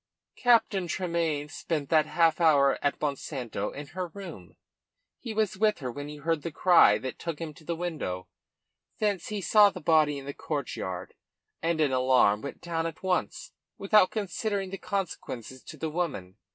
"Captain 0.37 0.87
Tremayne 0.87 1.47
spent 1.47 1.89
that 1.89 2.07
half 2.07 2.41
hour 2.41 2.79
at 2.81 2.99
Monsanto 2.99 3.69
in 3.69 3.85
her 3.85 4.07
room. 4.07 4.55
He 5.19 5.31
was 5.31 5.57
with 5.59 5.77
her 5.77 5.91
when 5.91 6.07
he 6.07 6.15
heard 6.15 6.41
the 6.41 6.51
cry 6.51 6.97
that 6.97 7.19
took 7.19 7.37
him 7.37 7.53
to 7.53 7.63
the 7.63 7.75
window. 7.75 8.27
Thence 8.97 9.27
he 9.27 9.41
saw 9.41 9.69
the 9.69 9.79
body 9.79 10.17
in 10.17 10.25
the 10.25 10.33
courtyard, 10.33 11.13
and 11.61 11.79
in 11.79 11.91
alarm 11.91 12.41
went 12.41 12.61
down 12.61 12.87
at 12.87 13.03
once 13.03 13.51
without 13.77 14.09
considering 14.09 14.71
the 14.71 14.79
consequences 14.79 15.61
to 15.65 15.77
the 15.77 15.91
woman. 15.91 16.37